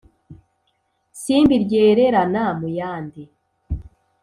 [1.21, 3.23] simbi ryererana mu yandi